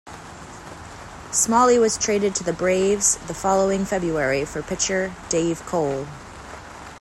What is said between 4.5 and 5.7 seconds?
pitcher Dave